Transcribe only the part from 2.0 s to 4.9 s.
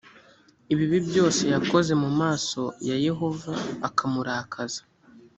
mu maso ya yehova akamurakaza